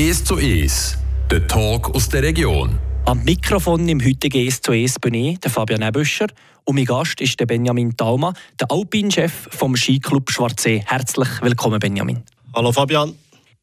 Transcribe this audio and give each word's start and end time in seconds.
1 0.00 0.24
zu 0.24 0.36
1, 0.36 0.96
der 1.30 1.46
Talk 1.46 1.94
aus 1.94 2.08
der 2.08 2.22
Region. 2.22 2.78
Am 3.04 3.22
Mikrofon 3.22 3.86
im 3.86 4.02
heutigen 4.02 4.46
1 4.46 4.62
zu 4.62 4.72
1 4.72 4.98
bin 4.98 5.12
ich, 5.12 5.38
der 5.40 5.50
Fabian 5.50 5.82
Ebüscher. 5.82 6.28
Und 6.64 6.76
mein 6.76 6.86
Gast 6.86 7.20
ist 7.20 7.38
der 7.38 7.44
Benjamin 7.44 7.94
Tauma, 7.94 8.32
der 8.58 8.70
Alpin-Chef 8.70 9.48
vom 9.50 9.76
Skiclub 9.76 10.30
Schwarzsee. 10.30 10.82
Herzlich 10.86 11.28
willkommen, 11.42 11.78
Benjamin. 11.78 12.22
Hallo 12.54 12.72
Fabian. 12.72 13.14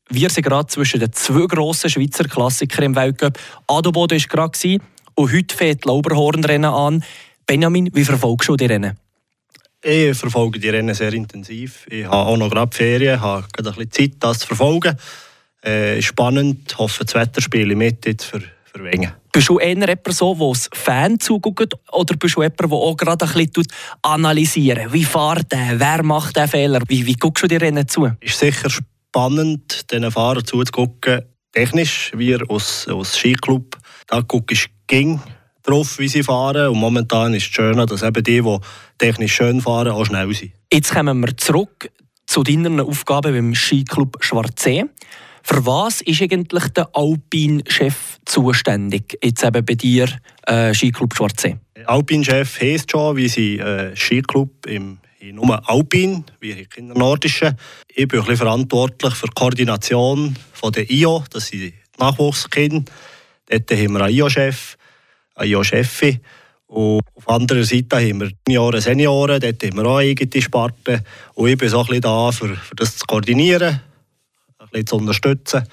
Wir 0.09 0.29
sind 0.29 0.43
gerade 0.43 0.67
zwischen 0.67 0.99
den 0.99 1.11
zwei 1.11 1.47
grossen 1.47 1.89
Schweizer 1.89 2.25
Klassikern 2.25 2.85
im 2.85 2.95
Weltcup. 2.95 3.39
Adelboden 3.65 4.19
war 4.19 4.27
gerade 4.27 4.77
und 5.15 5.33
heute 5.33 5.55
fängt 5.55 5.85
die 5.85 5.87
Lauberhornrennen 5.87 6.69
an. 6.69 7.03
Benjamin, 7.47 7.89
wie 7.95 8.05
verfolgst 8.05 8.47
du 8.47 8.55
die 8.55 8.67
Rennen? 8.67 8.95
Ich 9.81 10.15
verfolge 10.15 10.59
die 10.59 10.69
Rennen 10.69 10.93
sehr 10.93 11.13
intensiv. 11.13 11.87
Ich 11.89 12.05
habe 12.05 12.15
auch 12.15 12.37
noch 12.37 12.51
gerade 12.51 12.75
Ferien, 12.75 13.21
habe 13.21 13.47
gerade 13.51 13.69
ein 13.69 13.75
bisschen 13.87 14.11
Zeit, 14.11 14.17
das 14.19 14.37
zu 14.37 14.47
verfolgen. 14.47 14.95
Äh, 15.61 16.01
spannend, 16.01 16.71
ich 16.71 16.77
hoffe, 16.77 17.03
das 17.05 17.15
Wetter 17.15 17.41
spiele 17.41 17.71
ich 17.71 17.77
mit 17.77 18.05
jetzt 18.05 18.25
für, 18.25 18.41
für 18.41 18.83
Wengen. 18.83 19.11
Bist 19.31 19.49
du 19.49 19.59
eher 19.59 19.69
jemand, 19.69 20.13
so, 20.13 20.33
der 20.33 20.47
als 20.47 20.69
Fan 20.73 21.19
zuguckt, 21.19 21.73
oder 21.91 22.15
bist 22.15 22.35
du 22.35 22.41
jemand, 22.41 22.59
der 22.59 22.71
auch 22.71 22.95
gerade 22.95 23.25
ein 23.25 23.33
bisschen 23.33 23.67
analysieren 24.01 24.91
Wie 24.93 25.03
fährt 25.03 25.51
der? 25.51 25.79
Wer 25.79 26.03
macht 26.03 26.35
den 26.37 26.47
Fehler? 26.47 26.81
Wie, 26.87 27.05
wie 27.05 27.13
guckst 27.13 27.43
du 27.43 27.47
die 27.47 27.57
Rennen 27.57 27.87
zu? 27.87 28.09
Ist 28.19 28.39
sicher 28.39 28.69
spannend, 28.69 29.91
diesen 29.91 30.11
Fahrern 30.11 30.45
zuzugucken. 30.45 31.21
Technisch, 31.51 32.11
wir 32.15 32.43
als, 32.49 32.87
als 32.87 33.17
Skiclub, 33.17 33.77
da 34.07 34.21
gucke 34.21 34.53
ich 34.53 34.67
ging 34.87 35.19
drauf, 35.63 35.99
wie 35.99 36.07
sie 36.07 36.23
fahren. 36.23 36.69
Und 36.69 36.79
momentan 36.79 37.33
ist 37.33 37.47
es 37.47 37.49
schön, 37.49 37.77
dass 37.77 38.01
eben 38.01 38.23
die, 38.23 38.41
die 38.41 38.57
technisch 38.97 39.35
schön 39.35 39.61
fahren, 39.61 39.89
auch 39.89 40.05
schnell 40.05 40.33
sind. 40.33 40.53
Jetzt 40.71 40.93
kommen 40.93 41.19
wir 41.19 41.35
zurück 41.37 41.89
zu 42.25 42.43
deiner 42.43 42.85
Aufgabe 42.85 43.31
beim 43.31 43.53
Skiclub 43.53 44.17
Schwarzsee. 44.21 44.85
Für 45.49 45.65
was 45.65 46.01
ist 46.01 46.21
eigentlich 46.21 46.67
der 46.73 46.89
Alpin-Chef 46.91 48.19
zuständig? 48.25 49.17
Jetzt 49.23 49.45
eben 49.45 49.63
bei 49.63 49.75
dir, 49.75 50.09
äh, 50.45 50.73
Skiclub 50.73 51.15
Schwarzsee. 51.15 51.55
Alpin-Chef 51.85 52.59
heisst 52.59 52.91
schon, 52.91 53.15
wie 53.15 53.29
sie 53.29 53.57
äh, 53.57 53.95
Skiclub 53.95 54.65
im 54.65 54.97
nur 55.31 55.69
Alpin, 55.69 56.25
wie 56.41 56.67
in 56.75 56.89
der 56.89 56.97
Nordischen. 56.97 57.57
Ich 57.87 58.09
bin 58.09 58.21
ein 58.21 58.35
verantwortlich 58.35 59.13
für 59.13 59.27
die 59.27 59.33
Koordination 59.35 60.35
von 60.51 60.73
der 60.73 60.89
IO, 60.91 61.23
das 61.31 61.47
sind 61.47 61.73
Nachwuchskinder. 61.97 62.91
Dort 63.49 63.71
haben 63.71 63.93
wir 63.93 64.01
einen 64.01 64.15
IO-Chef, 64.15 64.77
eine 65.35 65.49
IO-Chefin. 65.49 66.19
Und 66.67 67.01
auf 67.15 67.29
anderer 67.29 67.63
Seite 67.63 67.95
haben 67.95 68.19
wir 68.19 68.31
Junioren, 68.45 68.81
Senioren, 68.81 69.39
dort 69.39 69.63
haben 69.63 69.77
wir 69.77 69.85
auch 69.85 69.99
eigene 69.99 70.41
Sparte. 70.41 71.03
Und 71.35 71.47
ich 71.47 71.57
bin 71.57 71.69
so 71.69 71.79
ein 71.79 71.85
bisschen 71.85 72.01
da, 72.01 72.31
für, 72.33 72.53
für 72.53 72.75
das 72.75 72.97
zu 72.97 73.05
koordinieren, 73.05 73.79
bisschen 74.71 74.87
zu 74.87 74.95
unterstützen 74.97 75.63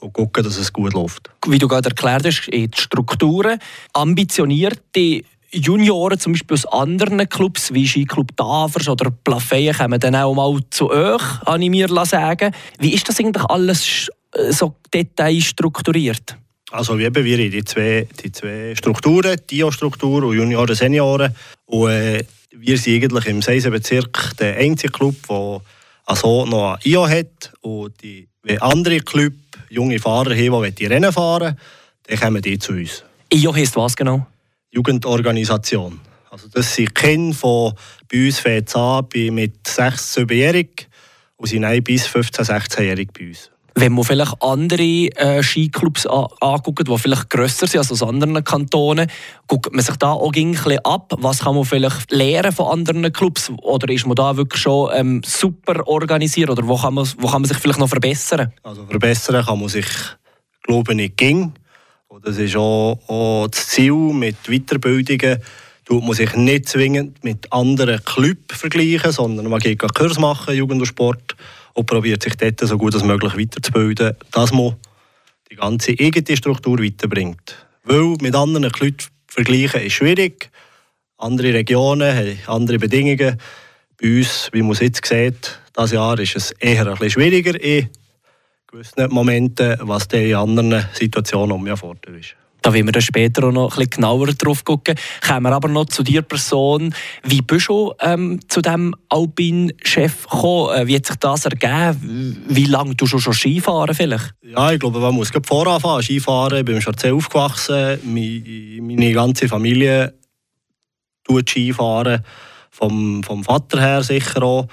und 0.00 0.12
gucken, 0.12 0.44
dass 0.44 0.56
es 0.56 0.72
gut 0.72 0.92
läuft. 0.92 1.30
Wie 1.46 1.58
du 1.58 1.68
gerade 1.68 1.88
erklärt 1.88 2.26
hast, 2.26 2.46
die 2.52 2.70
Strukturen, 2.74 3.58
ambitionierte 3.92 5.22
Junioren 5.50 6.18
zum 6.18 6.32
Beispiel 6.32 6.54
aus 6.54 6.66
anderen 6.66 7.26
Clubs 7.28 7.72
wie 7.72 7.86
Skiclub 7.86 8.36
Davers 8.36 8.88
oder 8.88 9.10
Plafeyen 9.10 9.74
kommen 9.74 9.98
dann 9.98 10.14
auch 10.14 10.34
mal 10.34 10.58
zu 10.70 10.90
euch, 10.90 11.22
habe 11.46 11.62
ich 11.62 11.70
mir 11.70 11.88
sagen. 12.04 12.54
Wie 12.78 12.92
ist 12.92 13.08
das 13.08 13.18
eigentlich 13.18 13.44
alles 13.44 14.10
so 14.50 14.76
detailstrukturiert? 14.92 16.36
Also 16.70 16.98
wie 16.98 17.04
eben 17.04 17.24
wir 17.24 17.38
die 17.50 17.64
zwei, 17.64 18.06
die 18.22 18.30
zwei 18.30 18.74
Strukturen, 18.74 19.40
die 19.48 19.64
struktur 19.72 20.22
und 20.22 20.36
Junioren, 20.36 20.74
Senioren. 20.74 21.34
Und 21.64 21.90
äh, 21.90 22.24
wir 22.50 22.76
sind 22.76 23.04
eigentlich 23.04 23.26
im 23.26 23.40
Seisenbezirk 23.40 24.36
der 24.38 24.56
einzige 24.56 24.92
Club, 24.92 25.14
der 25.28 25.62
also 26.08 26.46
noch 26.46 26.74
ein 26.74 26.80
IO 26.84 27.06
hat. 27.06 27.52
Und 27.60 28.02
die, 28.02 28.28
wenn 28.42 28.60
andere 28.62 29.00
Club 29.00 29.34
junge 29.68 29.98
Fahrer 29.98 30.34
haben, 30.34 30.74
die, 30.74 30.86
Rennen 30.86 31.12
fahren 31.12 31.56
dann 32.04 32.18
kommen 32.18 32.40
die 32.40 32.58
zu 32.58 32.72
uns. 32.72 33.04
IO 33.30 33.54
heisst 33.54 33.76
was 33.76 33.94
genau? 33.94 34.26
Jugendorganisation. 34.70 36.00
Also 36.30 36.48
das 36.48 36.74
sind 36.74 36.94
Kinder 36.94 37.36
von 37.36 37.74
bei 38.10 38.26
uns 38.26 38.38
fängt 38.38 38.74
an 38.74 39.06
mit 39.32 39.66
6 39.66 40.16
7-jährig 40.16 40.88
und 41.36 41.48
sind 41.48 41.84
bis 41.84 42.06
15 42.06 42.46
16-jährig 42.46 43.08
bei 43.12 43.28
uns. 43.28 43.50
Wenn 43.80 43.92
man 43.92 44.02
vielleicht 44.02 44.42
andere 44.42 44.82
äh, 44.82 45.40
Skiclubs 45.40 46.04
anguckt, 46.04 46.88
die 46.88 46.98
vielleicht 46.98 47.30
grösser 47.30 47.68
sind 47.68 47.78
als 47.78 47.92
aus 47.92 48.02
anderen 48.02 48.42
Kantonen, 48.42 49.08
guckt 49.46 49.72
man 49.72 49.84
sich 49.84 49.94
da 49.96 50.10
auch 50.10 50.32
ein 50.32 50.50
bisschen 50.50 50.80
ab. 50.80 51.12
Was 51.18 51.40
kann 51.40 51.54
man 51.54 51.64
vielleicht 51.64 52.10
lernen 52.10 52.50
von 52.50 52.72
anderen 52.72 53.12
Clubs? 53.12 53.52
Oder 53.62 53.92
ist 53.94 54.04
man 54.04 54.16
da 54.16 54.36
wirklich 54.36 54.60
schon 54.60 54.90
ähm, 54.94 55.22
super 55.24 55.86
organisiert? 55.86 56.50
Oder 56.50 56.66
wo 56.66 56.76
kann, 56.76 56.94
man, 56.94 57.08
wo 57.18 57.28
kann 57.28 57.42
man 57.42 57.48
sich 57.48 57.58
vielleicht 57.58 57.78
noch 57.78 57.88
verbessern? 57.88 58.52
Also 58.64 58.84
verbessern 58.84 59.44
kann 59.44 59.60
man 59.60 59.68
sich, 59.68 59.86
glaube 60.64 60.90
ich, 60.92 60.96
nicht 60.96 61.16
ging. 61.16 61.52
Das 62.24 62.36
ist 62.36 62.56
auch, 62.56 62.98
auch 63.06 63.46
das 63.46 63.68
Ziel 63.68 63.92
mit 63.92 64.38
Weiterbildungen 64.48 65.38
tut 65.84 66.02
man 66.02 66.14
sich 66.14 66.34
nicht 66.34 66.68
zwingend 66.68 67.22
mit 67.22 67.52
anderen 67.52 68.04
Clubs 68.04 68.56
vergleichen, 68.56 69.12
sondern 69.12 69.46
man 69.46 69.60
geht 69.60 69.80
Kurs 69.94 70.18
machen, 70.18 70.56
Jugend 70.56 70.80
und 70.80 70.86
Sport 70.86 71.36
und 71.78 71.86
probiert 71.86 72.24
sich 72.24 72.34
dort 72.34 72.58
so 72.58 72.76
gut 72.76 72.94
als 72.94 73.04
möglich 73.04 73.36
weiterzubilden, 73.38 74.16
dass 74.32 74.52
man 74.52 74.74
die 75.48 75.54
ganze 75.54 75.92
eigene 75.92 76.36
Struktur 76.36 76.78
weiterbringt. 76.80 77.54
Weil 77.84 78.16
mit 78.20 78.34
anderen 78.34 78.64
Leuten 78.64 78.96
vergleichen 79.28 79.82
ist 79.82 79.92
schwierig. 79.92 80.50
Andere 81.18 81.54
Regionen 81.54 82.16
haben 82.16 82.38
andere 82.46 82.78
Bedingungen. 82.78 83.38
Bei 84.00 84.08
uns, 84.08 84.48
wie 84.52 84.62
man 84.62 84.72
es 84.72 84.80
jetzt 84.80 85.06
sieht, 85.06 85.60
dieses 85.76 85.92
Jahr 85.92 86.18
ist 86.18 86.34
es 86.34 86.50
eher 86.52 86.86
ein 86.88 86.94
bisschen 86.94 87.10
schwieriger 87.10 87.60
in 87.60 87.88
gewissen 88.66 89.08
Momenten, 89.10 89.76
was 89.82 90.06
in 90.06 90.34
anderen 90.34 90.84
Situationen 90.94 91.52
um 91.52 91.62
mich 91.62 91.80
ist. 91.80 92.36
Da 92.68 92.74
werden 92.74 92.94
wir 92.94 93.00
später 93.00 93.44
auch 93.44 93.50
noch 93.50 93.78
ein 93.78 93.88
genauer 93.88 94.26
drauf 94.34 94.62
gucken. 94.62 94.94
Kommen 95.26 95.44
wir 95.44 95.52
aber 95.52 95.68
noch 95.68 95.86
zu 95.86 96.02
dir 96.02 96.20
Person. 96.20 96.94
Wie 97.24 97.40
bist 97.40 97.70
du 97.70 97.94
ähm, 97.98 98.40
zu 98.46 98.60
diesem 98.60 98.94
Alpin-Chef 99.08 100.24
gekommen? 100.24 100.76
Äh, 100.76 100.86
wie 100.86 100.96
hat 100.96 101.06
sich 101.06 101.16
das 101.16 101.46
ergeben? 101.46 102.44
Wie 102.46 102.66
lange 102.66 102.94
du 102.94 103.06
schon 103.06 103.32
Skifahren 103.32 103.94
vielleicht? 103.94 104.34
Ja, 104.42 104.70
ich 104.70 104.80
glaube, 104.80 104.98
man 104.98 105.14
muss 105.14 105.30
voranfahren. 105.46 106.02
Skifahren, 106.02 106.58
ich 106.58 106.64
bin 106.66 106.82
schon 106.82 106.98
sehr 106.98 107.14
aufgewachsen. 107.14 108.00
Meine 108.04 109.12
ganze 109.14 109.48
Familie 109.48 110.12
tut 111.24 111.48
Skifahren. 111.48 112.22
Vom, 112.70 113.22
vom 113.22 113.44
Vater 113.44 113.80
her 113.80 114.02
sicher 114.02 114.42
auch. 114.42 114.66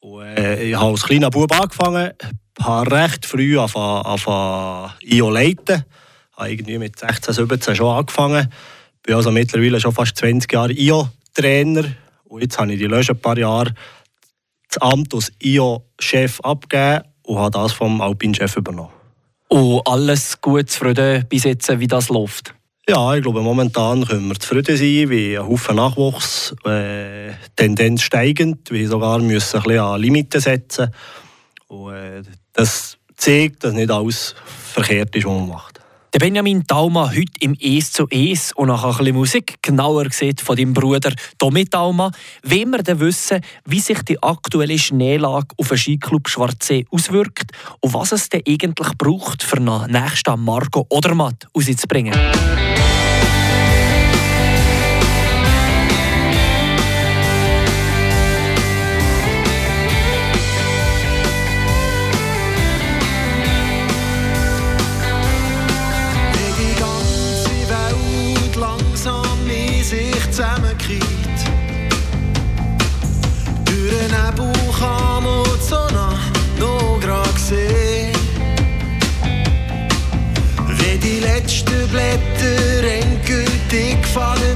Und, 0.00 0.22
äh, 0.22 0.64
ich 0.64 0.76
habe 0.76 0.90
als 0.90 1.04
kleiner 1.04 1.30
Bub 1.30 1.50
angefangen, 1.58 2.10
habe 2.60 2.90
recht 2.90 3.24
früh 3.24 3.58
angefangen, 3.58 4.92
leiten 5.32 5.86
habe 6.36 6.50
irgendwie 6.50 6.78
mit 6.78 6.98
16, 6.98 7.34
17 7.34 7.76
schon 7.76 7.96
angefangen. 7.96 8.48
Ich 8.96 9.02
bin 9.02 9.14
also 9.14 9.30
mittlerweile 9.30 9.80
schon 9.80 9.92
fast 9.92 10.16
20 10.16 10.52
Jahre 10.52 10.72
IO-Trainer. 10.72 11.84
Und 12.24 12.40
jetzt 12.40 12.58
habe 12.58 12.72
ich 12.72 12.78
die 12.78 12.86
letzten 12.86 13.18
paar 13.18 13.38
Jahre 13.38 13.74
das 14.68 14.78
Amt 14.78 15.14
als 15.14 15.32
IO-Chef 15.40 16.40
abgegeben 16.40 17.04
und 17.22 17.38
habe 17.38 17.50
das 17.50 17.72
vom 17.72 18.00
Alpin-Chef 18.00 18.56
übernommen. 18.56 18.92
Und 19.48 19.86
alles 19.86 20.40
gut 20.40 20.70
zufrieden 20.70 21.26
bis 21.28 21.44
jetzt, 21.44 21.78
wie 21.78 21.86
das 21.86 22.08
läuft? 22.08 22.54
Ja, 22.88 23.14
ich 23.14 23.22
glaube, 23.22 23.42
momentan 23.42 24.04
können 24.06 24.28
wir 24.28 24.40
zufrieden 24.40 24.76
sein, 24.76 25.10
wie 25.10 25.38
ein 25.38 25.46
Haufen 25.46 25.76
Nachwuchs, 25.76 26.54
äh, 26.64 27.32
Tendenz 27.54 28.02
steigend, 28.02 28.70
wir 28.70 28.88
sogar 28.88 29.18
müssen 29.18 29.58
ein 29.58 29.62
bisschen 29.62 29.78
an 29.78 30.00
Limiten 30.00 30.40
setzen. 30.40 30.90
Und, 31.68 31.92
äh, 31.92 32.22
das 32.52 32.98
zeigt, 33.16 33.62
dass 33.62 33.72
nicht 33.74 33.90
alles 33.90 34.34
verkehrt 34.72 35.14
ist, 35.14 35.26
was 35.26 35.32
man 35.32 35.48
macht. 35.48 35.71
Der 36.14 36.18
Benjamin 36.18 36.66
Tauma 36.66 37.08
heute 37.08 37.32
im 37.40 37.56
Es 37.58 37.90
zu 37.90 38.06
Es 38.10 38.52
und 38.52 38.68
nach 38.68 38.84
ein 38.84 38.98
bisschen 38.98 39.16
Musik, 39.16 39.54
genauer 39.62 40.04
gesagt 40.04 40.42
von 40.42 40.56
deinem 40.56 40.74
Bruder 40.74 41.14
Tommy 41.38 41.64
Tauma, 41.64 42.12
wollen 42.42 42.70
wir 42.70 42.82
dann 42.82 43.00
wissen, 43.00 43.40
wie 43.64 43.80
sich 43.80 44.02
die 44.02 44.22
aktuelle 44.22 44.78
Schneelage 44.78 45.46
auf 45.56 45.68
den 45.68 45.78
Skiclub 45.78 46.28
Schwarzsee 46.28 46.84
auswirkt 46.90 47.52
und 47.80 47.94
was 47.94 48.12
es 48.12 48.28
denn 48.28 48.42
eigentlich 48.46 48.92
braucht, 48.98 49.42
für 49.42 49.58
nach 49.58 49.86
nächsten 49.86 50.38
Marco 50.44 50.84
Odermatt 50.90 51.48
rauszubringen. 51.56 52.12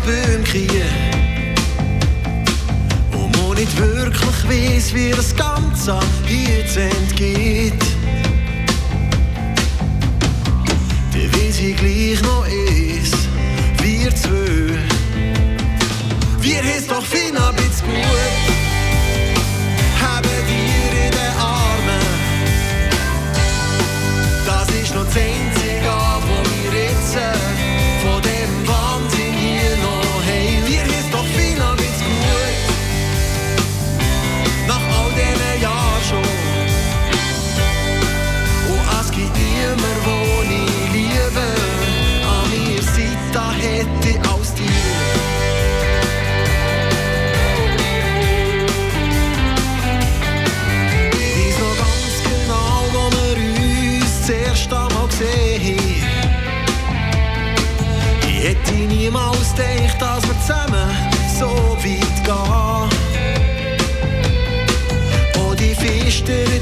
Den 0.07 0.43
Bäumchen. 0.43 0.83
Und 3.13 3.37
man 3.37 3.57
nicht 3.57 3.77
wirklich 3.77 4.49
weiss, 4.49 4.95
wie 4.95 5.11
das 5.11 5.35
Ganze 5.35 5.99
zu 6.67 6.81
entgeht. 6.81 7.46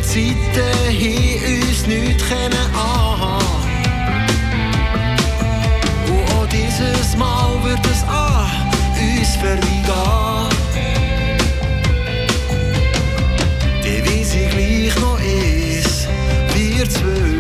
Zeiten 0.07 0.37
haben 0.55 1.61
uns 1.61 1.87
nicht 1.87 2.21
können 2.29 2.67
anhaben. 2.75 3.45
Und 6.09 6.35
auch 6.35 6.47
dieses 6.47 7.17
Mal 7.17 7.63
wird 7.65 7.85
es 7.87 8.03
an 8.05 8.47
uns 9.01 9.37
vorbeigehen. 9.37 9.65
Die 13.83 14.03
weiss 14.05 14.35
ich 14.35 14.51
gleich 14.51 15.01
noch 15.01 15.19
ist, 15.19 16.09
wir 16.55 16.89
zwei. 16.89 17.34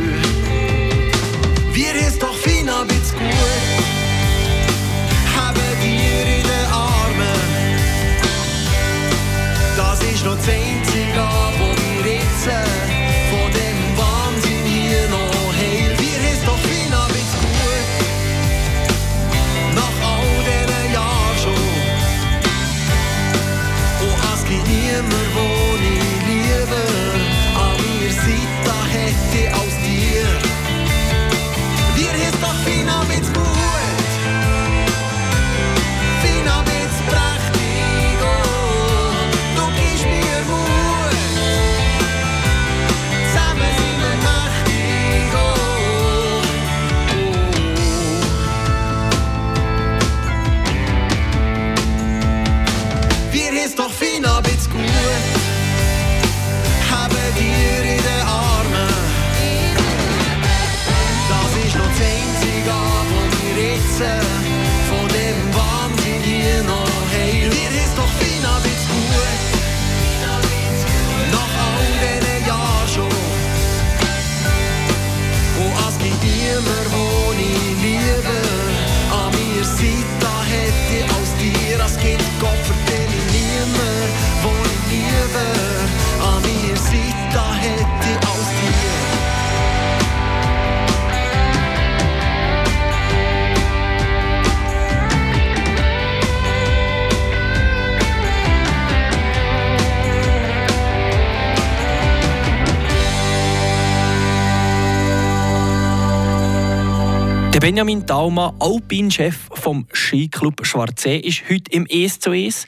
Der 107.54 107.60
Benjamin 107.60 108.04
Dauma, 108.04 108.52
Alpin-Chef 108.58 109.36
vom 109.52 109.86
Skiclub 109.92 110.66
Schwarzsee, 110.66 111.18
ist 111.18 111.44
heute 111.48 111.70
im 111.70 111.86
ES 111.86 112.18
zu 112.18 112.32
ES. 112.32 112.66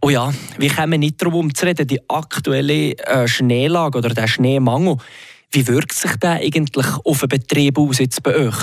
Oh 0.00 0.08
ja, 0.08 0.32
wir 0.56 0.70
kommen 0.70 1.00
nicht 1.00 1.20
darum 1.20 1.54
zu 1.54 1.66
reden, 1.66 1.86
die 1.86 2.00
aktuelle 2.08 2.96
äh, 2.96 3.28
Schneelage 3.28 3.98
oder 3.98 4.08
der 4.08 4.26
Schneemangel. 4.26 4.96
Wie 5.50 5.66
wirkt 5.68 5.92
sich 5.92 6.16
der 6.16 6.36
eigentlich 6.36 6.86
auf 7.04 7.20
den 7.20 7.28
Betrieb 7.28 7.78
aus 7.78 7.98
jetzt 7.98 8.22
bei 8.22 8.34
euch? 8.34 8.56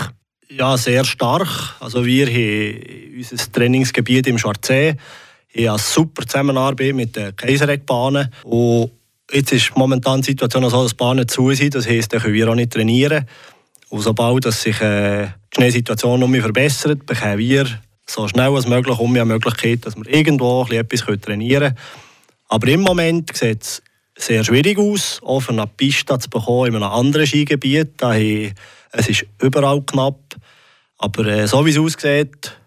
Ja, 0.49 0.75
sehr 0.75 1.05
stark. 1.05 1.75
Also 1.79 2.03
wir 2.03 2.25
haben 2.25 3.15
unser 3.15 3.51
Trainingsgebiet 3.51 4.25
im 4.25 4.39
Schwarzsee 4.39 4.95
haben 5.55 5.67
eine 5.67 5.77
super 5.77 6.25
Zusammenarbeit 6.25 6.95
mit 6.95 7.15
den 7.15 7.35
Kaisereckbahnen. 7.35 8.33
Und 8.43 8.89
jetzt 9.31 9.51
ist 9.51 9.77
momentan 9.77 10.21
die 10.21 10.31
Situation 10.31 10.67
so, 10.67 10.81
dass 10.81 10.93
die 10.93 10.97
Bahnen 10.97 11.27
zu 11.27 11.51
sind. 11.53 11.75
Das 11.75 11.87
heisst, 11.87 12.11
dann 12.11 12.21
können 12.21 12.33
wir 12.33 12.49
auch 12.49 12.55
nicht 12.55 12.73
trainieren. 12.73 13.27
Und 13.89 14.01
sobald 14.01 14.45
dass 14.45 14.61
sich 14.61 14.79
äh, 14.81 15.27
die 15.53 15.55
Schneesituation 15.55 16.21
um 16.21 16.31
mich 16.31 16.41
verbessert, 16.41 17.05
bekommen 17.05 17.37
wir 17.37 17.67
so 18.05 18.27
schnell 18.27 18.55
als 18.55 18.67
möglich 18.67 18.97
um 18.99 19.13
die 19.13 19.23
Möglichkeit, 19.23 19.85
dass 19.85 19.95
wir 19.95 20.07
irgendwo 20.07 20.65
etwas 20.65 21.05
trainieren 21.21 21.75
können. 21.75 21.77
Aber 22.47 22.67
im 22.67 22.81
Moment 22.81 23.35
sieht 23.35 23.61
es 23.63 23.83
sehr 24.17 24.43
schwierig 24.43 24.77
aus, 24.77 25.19
auf 25.23 25.49
eine 25.49 25.67
Piste 25.67 26.17
zu 26.19 26.29
bekommen 26.29 26.67
in 26.67 26.75
einem 26.75 26.91
anderen 26.91 27.25
Skigebiet. 27.25 27.93
Da 27.97 28.15
Es 28.91 29.07
ist 29.07 29.25
überall 29.41 29.81
knapp. 29.83 30.35
Aber 30.97 31.25
äh, 31.25 31.47
so 31.47 31.65
wie 31.65 31.69
es 31.69 31.77
aussieht, 31.77 32.57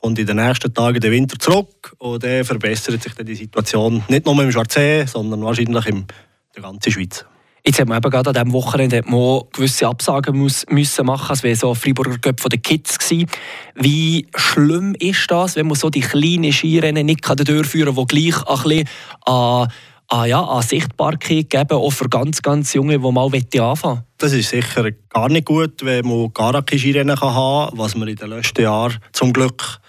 kommt 0.00 0.18
in 0.18 0.26
den 0.26 0.36
nächsten 0.36 0.74
Tagen 0.74 1.00
der 1.00 1.10
Winter 1.10 1.38
zurück 1.38 1.94
und 1.98 2.22
dann 2.22 2.44
verbessert 2.44 3.02
sich 3.02 3.14
dann 3.14 3.24
die 3.24 3.34
Situation 3.34 4.04
nicht 4.08 4.26
nur 4.26 4.42
im 4.42 4.52
Schwarzsee, 4.52 5.06
sondern 5.06 5.42
wahrscheinlich 5.42 5.86
in 5.86 6.06
der 6.54 6.62
ganzen 6.62 6.92
Schweiz. 6.92 7.24
Jetzt 7.66 7.80
hat 7.80 7.88
man 7.88 7.96
eben 7.96 8.10
gerade 8.10 8.28
an 8.28 8.34
diesem 8.34 8.52
Wochenende 8.52 9.00
gewisse 9.00 9.88
Absagen 9.88 10.36
muss, 10.36 10.66
müssen 10.68 11.06
machen. 11.06 11.32
Es 11.32 11.42
wäre 11.42 11.56
so 11.56 11.70
ein 11.70 11.74
Freiburger 11.74 12.18
Cup 12.18 12.38
von 12.38 12.50
den 12.50 12.60
Kids 12.60 12.98
gewesen. 12.98 13.26
Wie 13.74 14.26
schlimm 14.36 14.94
ist 14.98 15.30
das, 15.30 15.56
wenn 15.56 15.68
man 15.68 15.74
so 15.74 15.88
die 15.88 16.00
kleinen 16.00 16.52
Skirennen 16.52 17.06
nicht 17.06 17.26
durchführen 17.26 17.94
kann, 17.94 18.06
die 18.06 18.30
gleich 18.30 18.46
ein 18.46 18.88
an, 19.24 19.68
an, 20.08 20.28
ja, 20.28 20.42
an 20.42 20.62
Sichtbarkeit 20.62 21.48
geben, 21.48 21.78
auch 21.78 21.90
für 21.90 22.10
ganz, 22.10 22.42
ganz 22.42 22.74
Junge, 22.74 22.98
die 22.98 23.10
mal 23.10 23.24
anfangen 23.24 23.82
wollen? 23.82 24.02
Das 24.18 24.34
ist 24.34 24.50
sicher 24.50 24.90
gar 25.08 25.30
nicht 25.30 25.46
gut, 25.46 25.82
wenn 25.86 26.06
man 26.06 26.34
gar 26.34 26.62
keine 26.62 26.78
Skirennen 26.78 27.18
haben 27.18 27.70
kann, 27.70 27.78
was 27.78 27.94
wir 27.94 28.06
in 28.06 28.16
den 28.16 28.28
letzten 28.28 28.60
Jahren 28.60 28.98
zum 29.12 29.32
Glück 29.32 29.80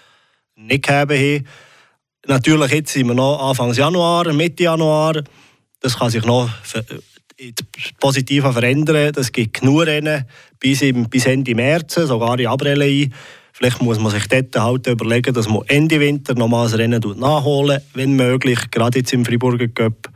nicht 0.54 0.88
haben. 0.88 1.46
Natürlich, 2.26 2.72
jetzt 2.72 2.94
sind 2.94 3.06
wir 3.06 3.14
noch 3.14 3.50
Anfang 3.50 3.74
Januar, 3.74 4.32
Mitte 4.32 4.62
Januar. 4.62 5.22
Das 5.80 5.98
kann 5.98 6.08
sich 6.08 6.24
noch 6.24 6.48
Positive 8.00 8.52
verändern. 8.52 9.12
Es 9.16 9.30
gibt 9.30 9.60
genug 9.60 9.86
Rennen 9.86 10.24
bis, 10.58 10.82
im, 10.82 11.08
bis 11.08 11.26
Ende 11.26 11.54
März, 11.54 11.94
sogar 11.94 12.38
in 12.38 12.46
April 12.46 12.82
ein. 12.82 13.12
Vielleicht 13.52 13.80
muss 13.80 13.98
man 13.98 14.12
sich 14.12 14.26
dort 14.26 14.56
halt 14.56 14.86
überlegen, 14.86 15.32
dass 15.32 15.48
man 15.48 15.62
Ende 15.66 15.98
Winter 15.98 16.34
nochmal 16.34 16.68
ein 16.68 16.74
Rennen 16.74 17.02
nachholen 17.16 17.80
wenn 17.94 18.12
möglich. 18.12 18.58
Gerade 18.70 18.98
jetzt 18.98 19.12
im 19.12 19.24
Freiburger 19.24 19.68
Cup, 19.68 20.10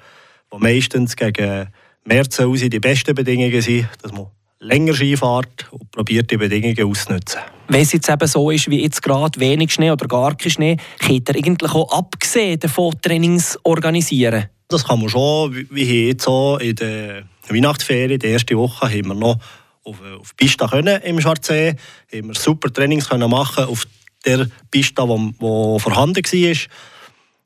wo 0.51 0.59
meistens 0.59 1.17
gegen 1.17 1.69
März 2.05 2.41
raus 2.41 2.61
die 2.61 2.81
besten 2.81 3.15
Bedingungen 3.15 3.61
sind, 3.61 3.89
dass 4.03 4.13
man 4.13 4.27
länger 4.59 4.95
Ski 4.95 5.17
fährt 5.17 5.69
und 5.71 5.91
probiert, 5.91 6.31
die 6.31 6.37
Bedingungen 6.37 6.83
auszunutzen. 6.85 7.41
Wenn 7.69 7.83
es 7.83 7.93
jetzt 7.93 8.11
eben 8.11 8.27
so 8.27 8.51
ist, 8.51 8.69
wie 8.69 8.83
jetzt 8.83 9.03
gerade 9.03 9.41
wenig 9.41 9.73
Schnee 9.73 9.91
oder 9.91 10.07
gar 10.07 10.37
kein 10.37 10.51
Schnee, 10.51 10.77
könnt 10.99 11.29
ihr 11.29 11.37
eigentlich 11.37 11.73
auch 11.73 11.91
abgesehen 11.93 12.61
davon 12.61 12.95
Trainings 13.01 13.59
organisieren? 13.63 14.49
Das 14.71 14.85
kann 14.85 15.01
man 15.01 15.09
schon. 15.09 15.67
Wir 15.69 15.85
haben 15.85 16.07
jetzt 16.07 16.29
auch 16.29 16.59
in 16.59 16.77
der 16.77 17.25
Weihnachtsferien, 17.49 18.21
die 18.21 18.29
erste 18.29 18.57
Woche, 18.57 18.87
haben 18.87 19.09
wir 19.09 19.15
noch 19.15 19.39
auf, 19.83 19.97
auf 20.21 20.37
Pista 20.37 20.69
können 20.69 21.03
im 21.03 21.21
Schwarzsee. 21.21 21.75
Haben 22.13 22.29
wir 22.29 22.35
super 22.35 22.73
Trainings 22.73 23.09
können 23.09 23.29
machen 23.29 23.65
auf 23.65 23.89
der 24.25 24.47
Pista, 24.71 25.05
die, 25.07 25.33
die 25.33 25.81
vorhanden 25.81 26.25
war. 26.25 26.57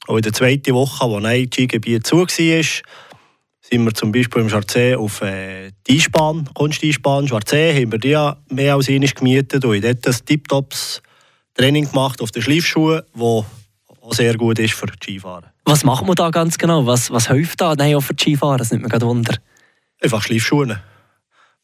Und 0.06 0.16
in 0.18 0.22
der 0.22 0.32
zweiten 0.34 0.74
Woche, 0.74 1.08
wo 1.08 1.16
ein 1.16 1.50
Skigebiet 1.50 2.06
zu 2.06 2.18
war, 2.18 2.26
sind 2.28 3.84
wir 3.84 3.94
zum 3.94 4.12
Beispiel 4.12 4.42
im 4.42 4.50
Schwarzsee 4.50 4.94
auf 4.94 5.22
äh, 5.22 5.70
die 5.86 5.96
Eisbahn, 5.96 6.50
Kunsteisbahn 6.52 7.26
Schwarzsee, 7.26 7.72
haben 7.72 7.92
wir 7.92 7.98
die 7.98 8.54
mehr 8.54 8.74
als 8.74 8.90
einmal 8.90 9.08
gemietet 9.08 9.64
und 9.64 9.82
dort 9.82 10.06
ein 10.06 10.16
Tiptops 10.26 11.00
Training 11.54 11.88
gemacht 11.88 12.20
auf 12.20 12.32
den 12.32 12.42
Schleifschuhen, 12.42 13.00
wo 13.14 13.46
auch 14.04 14.12
sehr 14.12 14.36
gut 14.36 14.58
ist 14.58 14.74
für 14.74 14.86
Skifahren. 15.02 15.46
Was 15.64 15.84
macht 15.84 16.06
man 16.06 16.14
da 16.14 16.30
ganz 16.30 16.58
genau? 16.58 16.86
Was, 16.86 17.10
was 17.10 17.28
hilft 17.28 17.60
da? 17.60 17.74
Nein, 17.74 17.94
auch 17.94 18.02
für 18.02 18.14
Skifahren, 18.18 18.58
das 18.58 18.70
nimmt 18.70 18.82
mir 18.82 18.88
gerade 18.88 19.06
Wunder. 19.06 19.36
Einfach 20.02 20.22
Schleifschuhe. 20.22 20.80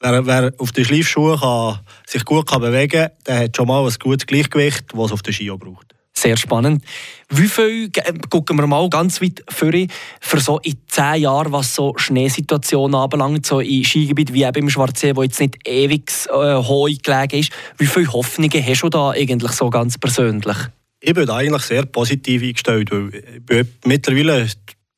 Wer, 0.01 0.27
wer 0.27 0.53
auf 0.57 0.73
den 0.73 0.85
Schleifschuhen 0.85 1.39
kann, 1.39 1.81
sich 2.07 2.25
gut 2.25 2.49
kann 2.49 2.63
bewegen 2.63 3.03
kann, 3.03 3.11
der 3.27 3.45
hat 3.45 3.57
schon 3.57 3.69
mal 3.69 3.87
ein 3.87 3.95
gutes 3.99 4.27
Gleichgewicht, 4.27 4.85
das 4.93 5.05
es 5.05 5.13
auf 5.13 5.23
den 5.23 5.35
Ski 5.35 5.51
auch 5.51 5.59
braucht. 5.59 5.95
Sehr 6.15 6.37
spannend. 6.37 6.85
Wie 7.29 7.47
viel, 7.47 7.91
äh, 7.95 8.13
gucken 8.29 8.59
wir 8.59 8.67
mal 8.67 8.89
ganz 8.91 9.23
weit 9.23 9.45
vor, 9.49 9.73
für 10.21 10.41
so 10.41 10.59
in 10.61 10.77
zehn 10.87 11.23
Jahren, 11.23 11.53
was 11.53 11.75
so 11.75 11.95
Schneesituationen 11.97 12.95
anbelangt, 12.95 13.47
so 13.47 13.61
in 13.61 13.85
Skigebieten 13.85 14.35
wie 14.35 14.45
eben 14.45 14.63
im 14.63 14.71
Schwarzsee, 14.71 15.15
wo 15.17 15.23
jetzt 15.23 15.41
nicht 15.41 15.57
ewig 15.67 16.11
äh, 16.29 16.57
hoch 16.57 16.89
gelegen 17.03 17.41
ist, 17.41 17.53
wie 17.79 17.87
viele 17.87 18.13
Hoffnungen 18.13 18.67
hast 18.67 18.83
du 18.83 18.89
da 18.89 19.11
eigentlich 19.11 19.53
so 19.53 19.71
ganz 19.71 19.99
persönlich? 19.99 20.57
Ich 21.01 21.15
bin 21.15 21.31
eigentlich 21.31 21.63
sehr 21.63 21.87
positiv 21.87 22.43
eingestellt, 22.43 22.91
weil 22.91 23.15
ich 23.15 23.47
bin 23.47 23.67
mittlerweile 23.87 24.47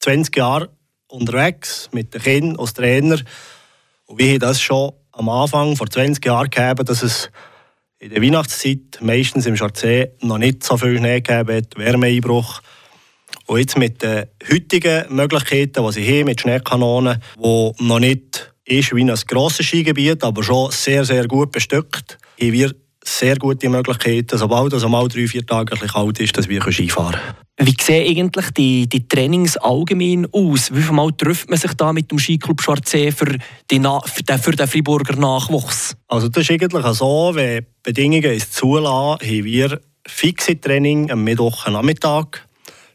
20 0.01 0.37
Jahre 0.37 0.71
unterwegs 1.07 1.89
mit 1.93 2.13
den 2.13 2.21
Kindern 2.21 2.59
als 2.59 2.75
Trainer 2.75 3.21
und 4.07 4.19
wir 4.19 4.33
haben 4.33 4.41
das 4.41 4.61
schon 4.61 4.93
am 5.13 5.29
Anfang 5.29 5.77
vor 5.77 5.89
20 5.89 6.25
Jahren 6.25 6.51
gegeben, 6.51 6.85
dass 6.85 7.03
es 7.03 7.31
in 8.01 8.11
der 8.11 8.21
Weihnachtszeit 8.21 8.99
meistens 9.01 9.47
im 9.47 9.57
Charzee 9.57 10.11
noch 10.21 10.39
nicht 10.39 10.65
so 10.65 10.77
viel 10.77 10.99
Schnee 10.99 11.21
gegeben 11.21 11.57
hat, 11.57 11.79
Wärmeeinbruch. 11.79 12.61
Und 13.47 13.61
jetzt 13.61 13.79
mit 13.79 14.03
den 14.03 14.27
heutigen 14.51 15.15
Möglichkeiten, 15.15 15.87
die 15.87 15.93
sie 15.93 16.19
haben, 16.19 16.27
mit 16.27 16.41
Schneekanonen, 16.41 17.23
die 17.37 17.73
noch 17.79 18.01
nicht 18.01 18.53
ist 18.65 18.95
wie 18.95 19.03
ein 19.03 19.15
grosses 19.29 19.67
Skigebiet, 19.67 20.25
aber 20.25 20.43
schon 20.43 20.71
sehr, 20.73 21.05
sehr 21.05 21.29
gut 21.29 21.53
bestückt, 21.53 22.19
haben 22.41 22.53
wir 22.53 22.75
sehr 23.05 23.37
gute 23.37 23.69
Möglichkeiten, 23.69 24.39
sobald 24.39 24.73
es 24.73 24.85
einmal 24.85 25.09
drei, 25.09 25.27
vier 25.27 25.45
Tage 25.45 25.73
ein 25.73 25.81
bisschen 25.81 25.95
kalt 25.95 26.21
ist, 26.21 26.37
dass 26.37 26.49
wir 26.49 26.63
Skifahren 26.63 27.13
können. 27.13 27.69
Wie 27.69 27.77
sehen 27.81 28.09
eigentlich 28.09 28.51
die, 28.53 28.89
die 28.89 29.07
Trainings 29.07 29.57
allgemein 29.57 30.27
aus? 30.33 30.73
Wie 30.73 30.83
viel 30.83 30.95
Mal 30.95 31.13
trifft 31.13 31.51
man 31.51 31.59
sich 31.59 31.73
da 31.75 31.93
mit 31.93 32.11
dem 32.11 32.19
Skiclub 32.19 32.63
Schwarzsee 32.63 33.13
für, 33.13 33.37
die, 33.71 33.81
für, 33.81 34.23
den, 34.23 34.39
für 34.39 34.53
den 34.53 34.67
Friburger 34.67 35.17
Nachwuchs? 35.17 35.97
Also 36.09 36.29
das 36.29 36.45
ist 36.45 36.51
eigentlich 36.51 36.87
so, 36.97 37.33
wenn 37.35 37.67
Bedingungen 37.83 38.25
es 38.25 38.51
zulassen, 38.51 39.27
haben 39.27 39.45
wir 39.45 39.81
fixe 40.07 40.61
Training 40.61 41.11
am 41.11 41.25
Mittwochnachmittag. 41.25 42.41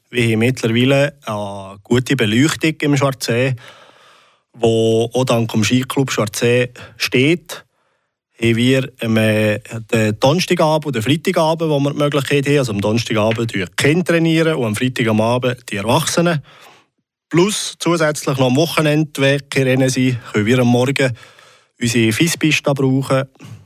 Wir 0.10 0.32
haben 0.32 0.40
mittlerweile 0.40 1.18
eine 1.26 1.78
gute 1.84 2.16
Beleuchtung 2.16 2.74
im 2.82 2.98
Schwarzsee, 2.98 3.56
wo 4.54 5.10
auch 5.14 5.26
dank 5.26 5.52
dem 5.52 5.64
Skiclub 5.64 6.12
Schwarzsee 6.12 6.72
steht 6.98 7.67
haben 8.40 8.56
wir 8.56 8.92
am 9.02 9.18
äh, 9.18 9.60
den 9.92 10.20
Donnerstagabend 10.20 10.96
den 10.96 11.02
Freitagabend, 11.02 11.70
wo 11.70 11.80
wir 11.80 11.92
die 11.92 11.98
Möglichkeit 11.98 12.48
haben. 12.48 12.60
Also 12.60 12.72
am 12.72 12.82
Donnerstagabend 12.82 13.52
trainieren 13.52 13.70
die 13.76 13.84
Kinder 13.84 14.06
trainieren 14.06 14.56
und 14.56 14.66
am 14.66 14.76
Freitagabend 14.76 15.64
die 15.70 15.78
Erwachsenen. 15.78 16.42
Plus 17.30 17.76
zusätzlich 17.80 18.38
noch 18.38 18.48
am 18.48 18.56
Wochenende, 18.56 19.22
wenn 19.22 19.50
keine 19.50 19.72
Rennen 19.72 19.90
sind, 19.90 20.18
können 20.32 20.46
wir 20.46 20.60
am 20.60 20.68
Morgen 20.68 21.12
unsere 21.80 22.12
Fisspiste 22.12 22.74
brauchen. 22.74 23.24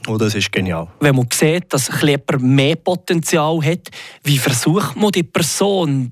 Und 0.08 0.20
das 0.20 0.34
ist 0.34 0.52
genial. 0.52 0.88
Wenn 1.00 1.16
man 1.16 1.28
sieht, 1.32 1.72
dass 1.72 1.88
Kleber 1.88 2.40
mehr 2.40 2.76
Potenzial 2.76 3.60
hat, 3.64 3.90
wie 4.24 4.40
versucht 4.40 4.96
man 4.96 5.12
die 5.12 5.24
Person, 5.24 6.12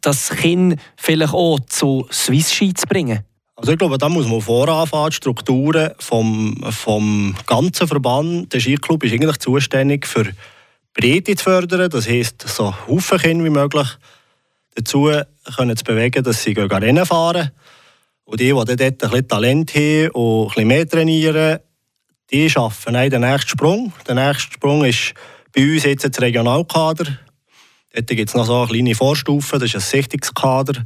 das 0.00 0.30
Kind 0.30 0.80
vielleicht 0.96 1.34
auch 1.34 1.60
zu 1.68 2.06
Swiss 2.10 2.52
Ski 2.52 2.72
zu 2.72 2.86
bringen? 2.86 3.20
Also 3.62 3.74
ich 3.74 3.78
glaube, 3.78 3.96
da 3.96 4.08
muss 4.08 4.26
man 4.26 4.40
voranfangen, 4.40 5.10
die 5.10 5.14
Strukturen 5.14 5.92
vom, 6.00 6.60
vom 6.70 7.32
ganzen 7.46 7.86
Verband. 7.86 8.52
Der 8.52 8.58
Skiclub 8.58 9.04
ist 9.04 9.12
eigentlich 9.12 9.38
zuständig 9.38 10.04
für 10.04 10.26
Breite 10.92 11.36
zu 11.36 11.44
fördern, 11.44 11.88
das 11.88 12.08
heisst, 12.08 12.42
so 12.48 12.74
Haufen 12.88 13.18
Kinder 13.18 13.44
wie 13.44 13.50
möglich 13.50 13.86
dazu 14.74 15.12
können 15.56 15.76
zu 15.76 15.84
bewegen, 15.84 16.24
dass 16.24 16.42
sie 16.42 16.54
Rennen 16.54 17.06
fahren. 17.06 17.52
Und 18.24 18.40
die, 18.40 18.46
die 18.46 18.52
dort 18.52 18.80
ein 18.80 18.96
bisschen 18.96 19.28
Talent 19.28 19.74
haben 19.76 20.08
und 20.08 20.42
ein 20.42 20.48
bisschen 20.48 20.66
mehr 20.66 20.88
trainieren, 20.88 21.58
die 22.32 22.50
schaffen 22.50 22.94
den 22.94 23.20
nächsten 23.20 23.50
Sprung. 23.50 23.92
Der 24.08 24.16
nächste 24.16 24.54
Sprung 24.54 24.84
ist 24.84 25.14
bei 25.54 25.62
uns 25.62 25.84
jetzt 25.84 26.04
das 26.04 26.20
Regionalkader. 26.20 27.16
Dort 27.94 28.06
gibt 28.08 28.28
es 28.28 28.34
noch 28.34 28.44
so 28.44 28.62
eine 28.62 28.66
kleine 28.66 28.96
Vorstufe, 28.96 29.60
das 29.60 29.68
ist 29.68 29.76
ein 29.76 29.80
Sichtungskader. 29.82 30.82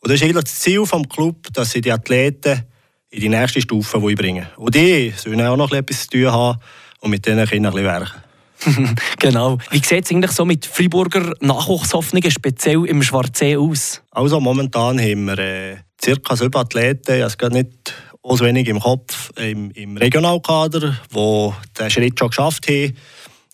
Und 0.00 0.10
das 0.10 0.16
ist 0.16 0.22
eigentlich 0.22 0.44
das 0.44 0.60
Ziel 0.60 0.82
des 0.82 1.08
Clubs, 1.08 1.50
dass 1.52 1.70
sie 1.70 1.80
die 1.80 1.92
Athleten 1.92 2.64
in 3.10 3.20
die 3.20 3.28
nächste 3.28 3.60
Stufe 3.60 3.98
bringen 3.98 4.46
Und 4.56 4.74
die 4.74 5.12
sollen 5.16 5.40
auch 5.40 5.56
noch 5.56 5.72
etwas 5.72 6.02
zu 6.02 6.10
tun 6.10 6.32
haben 6.32 6.58
und 7.00 7.10
mit 7.10 7.26
diesen 7.26 7.44
Kindern 7.46 7.76
ein 7.76 7.84
bisschen 7.84 7.84
werken. 7.84 8.96
genau. 9.18 9.58
Wie 9.70 9.78
sieht 9.78 10.04
es 10.04 10.10
eigentlich 10.10 10.32
so 10.32 10.44
mit 10.44 10.66
Freiburger 10.66 11.34
Nachwuchshoffnungen 11.40 12.30
speziell 12.30 12.84
im 12.86 13.02
Schwarzsee 13.02 13.56
aus? 13.56 14.02
Also 14.10 14.40
momentan 14.40 14.98
haben 14.98 15.26
wir 15.26 15.38
äh, 15.38 15.76
ca. 16.00 16.36
sieben 16.36 16.56
Athleten, 16.56 17.16
ich 17.16 17.22
habe 17.22 17.46
es 17.46 17.52
nicht 17.52 17.94
aus 18.22 18.40
wenig 18.40 18.68
im 18.68 18.80
Kopf, 18.80 19.30
im, 19.36 19.70
im 19.70 19.96
Regionalkader, 19.96 20.96
die 21.14 21.52
den 21.78 21.90
Schritt 21.90 22.18
schon 22.18 22.28
geschafft 22.28 22.68
haben. 22.68 22.96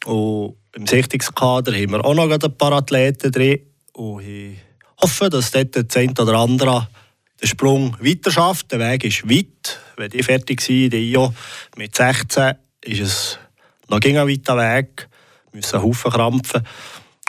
Und 0.06 0.56
im 0.74 0.86
Sichtungskader 0.86 1.72
haben 1.72 1.92
wir 1.92 2.04
auch 2.04 2.14
noch 2.14 2.28
ein 2.28 2.58
paar 2.58 2.72
Athleten 2.72 3.30
drin. 3.30 3.60
Und 3.92 4.24
hoffe, 5.00 5.30
dass 5.30 5.50
dort 5.50 5.74
der 5.74 6.02
eine 6.02 6.12
oder 6.12 6.38
andere 6.38 6.88
den 7.40 7.48
Sprung 7.48 7.96
weiter 8.00 8.30
schafft. 8.30 8.72
Der 8.72 8.80
Weg 8.80 9.04
ist 9.04 9.28
weit. 9.28 9.80
Wenn 9.96 10.10
die 10.10 10.22
fertig 10.22 10.60
die 10.64 11.12
IO 11.12 11.34
mit 11.76 11.94
16, 11.94 12.54
ist 12.82 13.00
es 13.00 13.38
noch 13.88 14.00
ein 14.00 14.16
weiter 14.16 14.56
Weg. 14.56 15.08
Wir 15.50 15.58
müssen 15.58 15.82
Haufen 15.82 16.10
krampfen. 16.10 16.66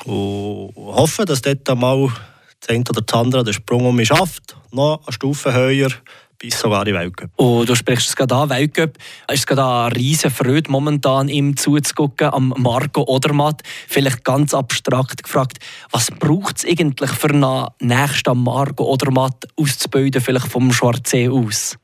Und 0.05 0.73
hoffe, 0.75 1.25
dass 1.25 1.41
dort 1.41 1.67
mal 1.77 2.11
das 2.59 2.69
eine 2.69 2.83
oder 2.89 3.17
andere 3.17 3.43
den 3.43 3.53
Sprung 3.53 3.85
um 3.85 3.95
mich 3.95 4.09
schafft. 4.09 4.55
Noch 4.71 5.01
eine 5.05 5.13
Stufe 5.13 5.53
höher 5.53 5.89
bis 6.37 6.59
sogar 6.59 6.85
in 6.87 6.95
Weltcup. 6.95 7.29
Und 7.35 7.67
du 7.67 7.75
sprichst 7.75 8.07
es 8.07 8.15
gerade 8.15 8.35
an, 8.35 8.49
Weltcup. 8.49 8.97
Es 9.27 9.39
ist 9.39 9.47
gerade 9.47 9.65
eine 9.65 9.95
riesige 9.95 10.33
Freude, 10.33 10.69
momentan 10.69 11.27
ihm 11.29 11.55
zuzugucken, 11.57 12.27
am 12.27 12.53
Marco 12.57 13.03
Odermatt. 13.03 13.61
Vielleicht 13.87 14.23
ganz 14.23 14.53
abstrakt 14.53 15.23
gefragt, 15.23 15.59
was 15.91 16.11
braucht 16.11 16.57
es 16.57 16.65
eigentlich 16.65 17.11
für 17.11 17.29
einen 17.29 17.67
nächsten 17.79 18.43
Marco 18.43 18.85
Odermatt 18.85 19.45
auszubilden, 19.55 20.21
vielleicht 20.21 20.47
vom 20.47 20.71
Schwarzsee 20.71 21.29
aus? 21.29 21.77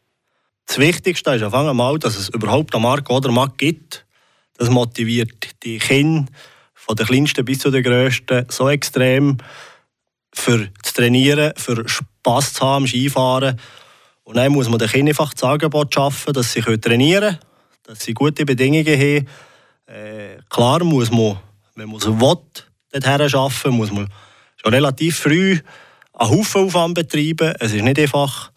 Das 0.68 0.78
Wichtigste 0.78 1.32
ist 1.32 1.44
auf 1.44 1.54
einmal, 1.54 2.00
dass 2.00 2.18
es 2.18 2.30
überhaupt 2.30 2.74
einen 2.74 2.84
Marco 2.84 3.16
Odermatt 3.16 3.58
gibt. 3.58 4.06
Das 4.58 4.70
motiviert 4.70 5.64
die 5.64 5.80
Kinder 5.80 6.26
von 6.74 6.96
der 6.96 7.06
kleinsten 7.06 7.46
bis 7.46 7.60
zu 7.60 7.72
der 7.72 7.82
grössten 7.82 8.46
so 8.50 8.70
extrem 8.70 9.38
für 10.34 10.70
zu 10.84 10.94
trainieren, 10.94 11.54
für 11.58 11.88
Spass 11.88 12.54
zu 12.54 12.66
haben 12.66 12.88
Skifahren 12.88 13.60
und 14.24 14.38
dann 14.38 14.52
muss 14.52 14.70
man 14.70 14.80
den 14.80 14.88
Kindern 14.88 15.10
einfach 15.10 15.34
das 15.34 15.44
Angebot 15.44 15.94
schaffen, 15.94 16.34
dass 16.34 16.54
sie 16.54 16.62
trainieren 16.62 17.22
können, 17.22 17.40
dass 17.84 18.00
sie 18.02 18.14
gute 18.14 18.46
Bedingungen 18.46 18.86
haben. 18.86 19.28
Äh, 19.88 20.38
klar 20.50 20.84
muss 20.84 21.12
man, 21.12 21.40
wenn 21.76 21.90
man 21.90 21.98
es 21.98 22.08
will, 22.08 22.38
dorthin 22.92 23.36
arbeiten, 23.36 23.70
muss 23.72 23.92
man 23.92 24.08
schon 24.58 24.74
relativ 24.74 25.18
früh 25.18 25.60
einen 26.14 26.30
Haufen 26.30 26.66
Aufwand 26.66 26.94
betreiben. 26.94 27.54
Es 27.60 27.74
ist 27.74 27.84
nicht 27.84 28.00
einfach. 28.00 28.52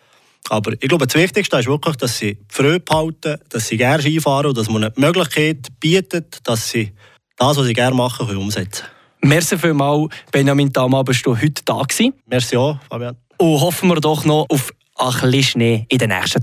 Aber 0.50 0.72
ich 0.72 0.80
glaube, 0.80 1.06
das 1.06 1.14
Wichtigste 1.14 1.58
ist 1.58 1.66
wirklich, 1.66 1.96
dass 1.96 2.18
sie 2.18 2.38
Freude 2.48 2.80
behalten, 2.80 3.38
dass 3.48 3.68
sie 3.68 3.78
gerne 3.78 4.02
Skifahren 4.02 4.48
und 4.48 4.58
dass 4.58 4.68
man 4.68 4.84
eine 4.84 4.92
Möglichkeit 4.96 5.68
bietet, 5.80 6.46
dass 6.46 6.68
sie 6.68 6.92
das, 7.38 7.56
was 7.56 7.66
sie 7.66 7.72
gerne 7.72 7.96
machen, 7.96 8.26
können 8.26 8.38
umsetzen 8.38 8.84
können. 9.20 9.30
Merci 9.30 9.56
vielmals, 9.56 10.12
Benjamin 10.30 10.70
Thama, 10.70 11.02
bist 11.02 11.24
du 11.24 11.34
heute 11.34 11.62
da 11.64 11.80
gewesen. 11.80 12.12
Merci 12.26 12.58
auch, 12.58 12.78
Fabian. 12.90 13.16
Und 13.38 13.60
hoffen 13.60 13.88
wir 13.88 14.00
doch 14.00 14.26
noch 14.26 14.44
auf 14.50 14.70
ein 14.96 15.30
bisschen 15.30 15.42
Schnee 15.42 15.86
in 15.88 15.98
den 15.98 16.10
nächsten 16.10 16.42